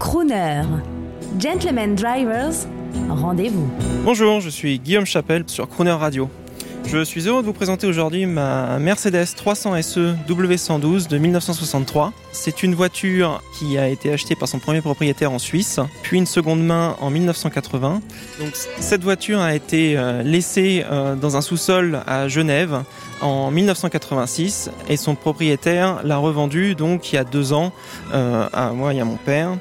Crooner. 0.00 0.62
Gentlemen 1.38 1.94
Drivers, 1.94 2.66
rendez-vous. 3.10 3.68
Bonjour, 4.02 4.40
je 4.40 4.48
suis 4.48 4.78
Guillaume 4.78 5.04
Chapelle 5.04 5.44
sur 5.46 5.68
Crooner 5.68 5.90
Radio. 5.90 6.30
Je 6.86 7.04
suis 7.04 7.28
heureux 7.28 7.42
de 7.42 7.46
vous 7.46 7.52
présenter 7.52 7.86
aujourd'hui 7.86 8.24
ma 8.24 8.78
Mercedes 8.78 9.26
300 9.36 9.82
SE 9.82 10.14
W112 10.26 11.06
de 11.06 11.18
1963. 11.18 12.14
C'est 12.32 12.62
une 12.62 12.74
voiture 12.74 13.42
qui 13.58 13.76
a 13.76 13.88
été 13.88 14.10
achetée 14.10 14.34
par 14.34 14.48
son 14.48 14.58
premier 14.58 14.80
propriétaire 14.80 15.30
en 15.30 15.38
Suisse, 15.38 15.78
puis 16.02 16.16
une 16.16 16.26
seconde 16.26 16.64
main 16.64 16.96
en 17.00 17.10
1980. 17.10 18.00
Donc 18.40 18.54
cette 18.54 19.04
voiture 19.04 19.40
a 19.40 19.54
été 19.54 19.98
euh, 19.98 20.22
laissée 20.22 20.84
euh, 20.90 21.14
dans 21.14 21.36
un 21.36 21.42
sous-sol 21.42 22.00
à 22.06 22.26
Genève 22.26 22.82
en 23.20 23.50
1986 23.50 24.70
et 24.88 24.96
son 24.96 25.14
propriétaire 25.14 26.00
l'a 26.04 26.16
revendue 26.16 26.74
donc 26.74 27.12
il 27.12 27.16
y 27.16 27.18
a 27.18 27.24
deux 27.24 27.52
ans 27.52 27.72
euh, 28.14 28.48
à 28.52 28.70
moi 28.70 28.94
et 28.94 29.00
à 29.00 29.04
mon 29.04 29.16
père. 29.16 29.58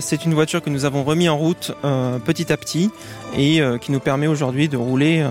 C'est 0.00 0.24
une 0.24 0.34
voiture 0.34 0.62
que 0.62 0.70
nous 0.70 0.84
avons 0.84 1.04
remis 1.04 1.28
en 1.28 1.36
route 1.36 1.72
petit 2.24 2.52
à 2.52 2.56
petit 2.56 2.90
et 3.36 3.60
euh, 3.60 3.78
qui 3.78 3.92
nous 3.92 4.00
permet 4.00 4.26
aujourd'hui 4.26 4.68
de 4.68 4.76
rouler 4.76 5.20
euh, 5.20 5.28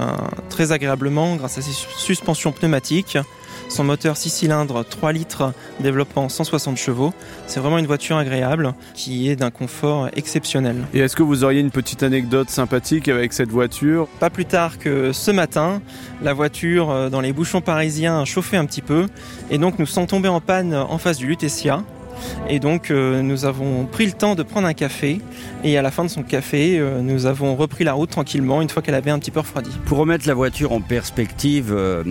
très 0.49 0.71
agréablement 0.71 1.35
grâce 1.35 1.57
à 1.57 1.61
ses 1.61 1.71
suspensions 1.71 2.51
pneumatiques. 2.51 3.17
Son 3.67 3.83
moteur 3.83 4.17
6 4.17 4.29
cylindres 4.31 4.83
3 4.83 5.11
litres 5.11 5.53
développant 5.79 6.27
160 6.27 6.75
chevaux. 6.77 7.13
C'est 7.45 7.59
vraiment 7.59 7.77
une 7.77 7.85
voiture 7.85 8.17
agréable 8.17 8.73
qui 8.95 9.29
est 9.29 9.35
d'un 9.35 9.51
confort 9.51 10.09
exceptionnel. 10.15 10.87
Et 10.93 10.99
est-ce 10.99 11.15
que 11.15 11.21
vous 11.21 11.43
auriez 11.43 11.59
une 11.59 11.69
petite 11.69 12.01
anecdote 12.01 12.49
sympathique 12.49 13.07
avec 13.09 13.31
cette 13.31 13.49
voiture? 13.49 14.07
Pas 14.19 14.31
plus 14.31 14.45
tard 14.45 14.79
que 14.79 15.11
ce 15.11 15.29
matin, 15.29 15.81
la 16.23 16.33
voiture 16.33 16.89
euh, 16.89 17.09
dans 17.09 17.21
les 17.21 17.31
bouchons 17.33 17.61
parisiens 17.61 18.25
chauffait 18.25 18.57
un 18.57 18.65
petit 18.65 18.81
peu 18.81 19.05
et 19.51 19.59
donc 19.59 19.77
nous 19.77 19.85
sommes 19.85 20.07
tombés 20.07 20.29
en 20.29 20.41
panne 20.41 20.73
en 20.73 20.97
face 20.97 21.17
du 21.17 21.27
Lutetia. 21.27 21.83
Et 22.49 22.59
donc 22.59 22.91
euh, 22.91 23.21
nous 23.21 23.45
avons 23.45 23.85
pris 23.85 24.05
le 24.05 24.11
temps 24.11 24.35
de 24.35 24.43
prendre 24.43 24.67
un 24.67 24.73
café 24.73 25.19
et 25.63 25.77
à 25.77 25.81
la 25.81 25.91
fin 25.91 26.03
de 26.03 26.09
son 26.09 26.23
café, 26.23 26.79
euh, 26.79 27.01
nous 27.01 27.25
avons 27.25 27.55
repris 27.55 27.83
la 27.83 27.93
route 27.93 28.09
tranquillement 28.09 28.61
une 28.61 28.69
fois 28.69 28.81
qu'elle 28.81 28.95
avait 28.95 29.11
un 29.11 29.19
petit 29.19 29.31
peu 29.31 29.39
refroidi. 29.39 29.71
Pour 29.85 29.97
remettre 29.97 30.27
la 30.27 30.33
voiture 30.33 30.71
en 30.71 30.81
perspective, 30.81 31.71
euh, 31.71 32.03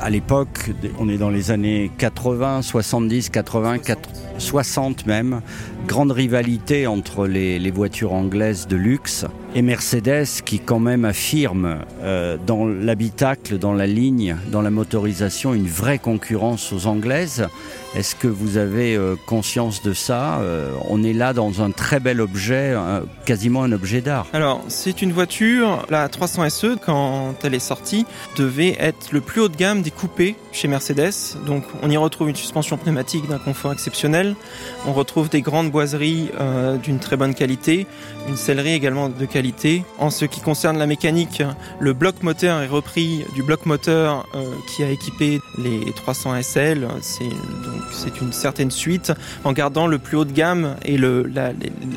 à 0.00 0.10
l'époque, 0.10 0.70
on 0.98 1.08
est 1.08 1.18
dans 1.18 1.30
les 1.30 1.50
années 1.50 1.90
80, 1.98 2.62
70, 2.62 3.30
80, 3.30 3.78
60 4.38 5.06
même, 5.06 5.40
grande 5.86 6.12
rivalité 6.12 6.86
entre 6.86 7.26
les, 7.26 7.70
voitures 7.70 8.12
anglaises 8.12 8.66
de 8.66 8.76
luxe 8.76 9.24
et 9.54 9.62
Mercedes 9.62 10.42
qui 10.44 10.58
quand 10.58 10.78
même 10.78 11.04
affirme 11.04 11.78
euh, 12.02 12.36
dans 12.46 12.66
l'habitacle, 12.66 13.58
dans 13.58 13.72
la 13.72 13.86
ligne, 13.86 14.36
dans 14.50 14.62
la 14.62 14.70
motorisation 14.70 15.54
une 15.54 15.66
vraie 15.66 15.98
concurrence 15.98 16.72
aux 16.72 16.86
anglaises. 16.86 17.46
Est-ce 17.94 18.14
que 18.14 18.28
vous 18.28 18.56
avez 18.56 18.96
euh, 18.96 19.16
conscience 19.26 19.82
de 19.82 19.92
ça 19.92 20.40
euh, 20.40 20.72
On 20.88 21.02
est 21.02 21.12
là 21.12 21.32
dans 21.32 21.62
un 21.62 21.70
très 21.70 22.00
bel 22.00 22.20
objet, 22.20 22.74
quasiment 23.24 23.62
un 23.62 23.72
objet 23.72 24.00
d'art. 24.00 24.26
Alors 24.32 24.62
c'est 24.68 25.02
une 25.02 25.12
voiture, 25.12 25.86
la 25.90 26.08
300 26.08 26.50
SE 26.50 26.76
quand 26.84 27.34
elle 27.42 27.54
est 27.54 27.58
sortie, 27.58 28.06
devait 28.36 28.76
être 28.78 29.12
le 29.12 29.20
plus 29.20 29.40
haut 29.40 29.48
de 29.48 29.56
gamme 29.56 29.82
des 29.82 29.90
coupés 29.90 30.36
chez 30.52 30.68
Mercedes. 30.68 31.36
Donc 31.46 31.64
on 31.82 31.90
y 31.90 31.96
retrouve 31.96 32.28
une 32.28 32.36
suspension 32.36 32.76
pneumatique 32.76 33.28
d'un 33.28 33.38
confort 33.38 33.72
exceptionnel, 33.72 34.21
on 34.86 34.92
retrouve 34.92 35.28
des 35.28 35.42
grandes 35.42 35.70
boiseries 35.70 36.30
d'une 36.82 36.98
très 36.98 37.16
bonne 37.16 37.34
qualité, 37.34 37.86
une 38.28 38.36
sellerie 38.36 38.74
également 38.74 39.08
de 39.08 39.26
qualité. 39.26 39.84
En 39.98 40.10
ce 40.10 40.24
qui 40.24 40.40
concerne 40.40 40.78
la 40.78 40.86
mécanique, 40.86 41.42
le 41.80 41.92
bloc 41.92 42.22
moteur 42.22 42.60
est 42.62 42.68
repris 42.68 43.24
du 43.34 43.42
bloc 43.42 43.66
moteur 43.66 44.26
euh, 44.34 44.44
qui 44.68 44.82
a 44.82 44.90
équipé 44.90 45.40
les 45.58 45.92
300 45.92 46.42
SL. 46.42 46.88
C'est 47.00 48.20
une 48.20 48.32
certaine 48.32 48.70
suite 48.70 49.12
en 49.44 49.52
gardant 49.52 49.86
le 49.86 49.98
plus 49.98 50.16
haut 50.16 50.24
de 50.24 50.32
gamme 50.32 50.76
et 50.84 50.96
le, 50.96 51.30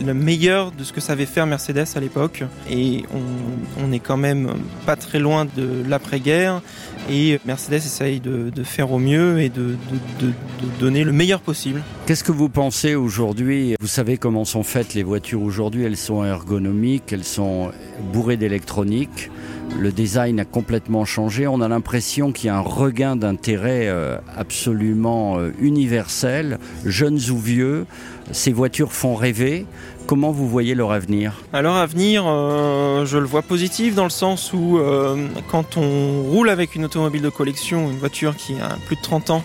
le 0.06 0.14
meilleur 0.14 0.72
de 0.72 0.84
ce 0.84 0.94
que 0.94 1.02
savait 1.02 1.26
faire 1.26 1.46
Mercedes 1.46 1.88
à 1.96 2.00
l'époque. 2.00 2.44
Et 2.70 3.04
on, 3.14 3.84
on 3.86 3.92
est 3.92 4.00
quand 4.00 4.18
même 4.18 4.54
pas 4.86 4.96
très 4.96 5.20
loin 5.20 5.46
de 5.46 5.84
l'après-guerre 5.88 6.62
et 7.10 7.40
Mercedes 7.46 7.76
essaye 7.76 8.20
de, 8.20 8.52
faire 8.64 8.92
au 8.92 9.00
mieux 9.00 9.40
et 9.42 9.50
de, 9.50 9.76
de, 10.20 10.28
de 10.28 10.34
donner 10.80 11.04
le 11.04 11.12
meilleur 11.12 11.40
possible. 11.40 11.82
Qu'est-ce 12.06 12.24
que 12.24 12.32
vous 12.32 12.50
pensez 12.50 12.96
aujourd'hui? 12.96 13.76
Vous 13.80 13.88
savez 13.88 14.18
comment 14.18 14.46
sont 14.46 14.64
faites 14.64 14.94
les 14.94 15.04
voitures 15.04 15.44
aujourd'hui 15.44 15.84
Elles 15.84 15.98
sont 15.98 16.26
ergonomiques, 16.26 17.14
elles 17.14 17.24
sont 17.24 17.72
bourrées 18.12 18.38
d'électronique. 18.38 19.30
Le 19.78 19.92
design 19.92 20.40
a 20.40 20.46
complètement 20.46 21.06
changé. 21.06 21.48
On 21.48 21.62
a 21.62 21.68
l'impression 21.68 22.32
qu'il 22.32 22.48
y 22.48 22.50
a 22.50 22.58
un 22.58 22.62
regain 22.62 23.16
d'intérêt 23.16 23.45
euh, 23.54 24.18
absolument 24.36 25.38
euh, 25.38 25.52
universel, 25.60 26.60
jeunes 26.86 27.20
ou 27.30 27.38
vieux. 27.38 27.86
Ces 28.32 28.52
voitures 28.52 28.92
font 28.92 29.16
rêver. 29.16 29.66
Comment 30.08 30.32
vous 30.32 30.48
voyez 30.48 30.76
leur 30.76 30.92
avenir? 30.92 31.34
Alors 31.52 31.78
avenir, 31.78 32.26
euh, 32.28 33.06
je 33.08 33.18
le 33.18 33.26
vois 33.26 33.42
positif 33.42 33.96
dans 33.96 34.04
le 34.04 34.12
sens 34.12 34.54
où 34.54 34.78
euh, 34.78 35.28
quand 35.50 35.78
on 35.78 36.22
roule 36.22 36.50
avec 36.50 36.76
une 36.76 36.86
automobile 36.86 37.24
de 37.24 37.30
collection, 37.30 37.90
une 37.90 37.98
voiture 37.98 38.36
qui 38.36 38.54
a 38.60 38.78
plus 38.86 38.98
de 38.98 39.02
30 39.02 39.32
ans, 39.32 39.44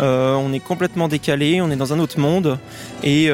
euh, 0.00 0.34
on 0.34 0.52
est 0.52 0.60
complètement 0.60 1.08
décalé, 1.08 1.62
on 1.62 1.70
est 1.70 1.76
dans 1.76 1.94
un 1.94 1.98
autre 1.98 2.20
monde 2.20 2.58
et 3.02 3.30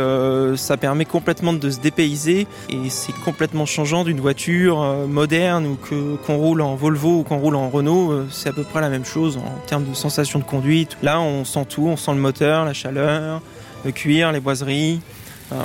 ça 0.56 0.76
permet 0.76 1.04
complètement 1.04 1.52
de 1.52 1.68
se 1.68 1.80
dépayser 1.80 2.46
et 2.70 2.90
c'est 2.90 3.14
complètement 3.24 3.66
changeant 3.66 4.04
d'une 4.04 4.20
voiture 4.20 4.78
moderne 5.08 5.66
ou 5.66 5.76
qu'on 6.24 6.36
roule 6.36 6.60
en 6.60 6.76
Volvo 6.76 7.18
ou 7.18 7.22
qu'on 7.24 7.38
roule 7.38 7.56
en 7.56 7.70
Renault, 7.70 8.26
c'est 8.30 8.50
à 8.50 8.52
peu 8.52 8.62
près 8.62 8.80
la 8.80 8.88
même 8.88 9.04
chose 9.04 9.36
en 9.36 9.66
termes 9.66 9.84
de 9.84 9.94
sensation 9.94 10.38
de 10.38 10.44
conduite. 10.44 10.96
Là, 11.02 11.20
on 11.20 11.44
sent 11.44 11.66
tout, 11.68 11.86
on 11.88 11.96
sent 11.96 12.12
le 12.12 12.20
moteur, 12.20 12.64
la 12.64 12.72
chaleur, 12.72 13.42
le 13.84 13.90
cuir, 13.90 14.30
les 14.30 14.40
boiseries, 14.40 15.00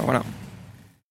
voilà. 0.05 0.23